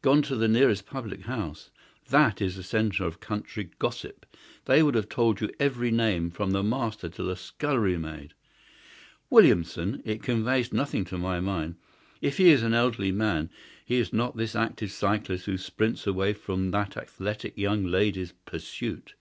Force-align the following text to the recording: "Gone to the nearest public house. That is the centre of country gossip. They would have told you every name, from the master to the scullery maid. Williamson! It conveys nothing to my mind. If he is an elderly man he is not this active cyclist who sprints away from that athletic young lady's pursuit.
"Gone 0.00 0.22
to 0.22 0.34
the 0.34 0.48
nearest 0.48 0.86
public 0.86 1.24
house. 1.24 1.70
That 2.08 2.40
is 2.40 2.56
the 2.56 2.62
centre 2.62 3.04
of 3.04 3.20
country 3.20 3.68
gossip. 3.78 4.24
They 4.64 4.82
would 4.82 4.94
have 4.94 5.10
told 5.10 5.42
you 5.42 5.50
every 5.60 5.90
name, 5.90 6.30
from 6.30 6.52
the 6.52 6.62
master 6.62 7.10
to 7.10 7.22
the 7.22 7.36
scullery 7.36 7.98
maid. 7.98 8.32
Williamson! 9.28 10.00
It 10.06 10.22
conveys 10.22 10.72
nothing 10.72 11.04
to 11.04 11.18
my 11.18 11.40
mind. 11.40 11.76
If 12.22 12.38
he 12.38 12.48
is 12.48 12.62
an 12.62 12.72
elderly 12.72 13.12
man 13.12 13.50
he 13.84 13.96
is 13.98 14.10
not 14.10 14.38
this 14.38 14.56
active 14.56 14.90
cyclist 14.90 15.44
who 15.44 15.58
sprints 15.58 16.06
away 16.06 16.32
from 16.32 16.70
that 16.70 16.96
athletic 16.96 17.58
young 17.58 17.84
lady's 17.84 18.32
pursuit. 18.46 19.12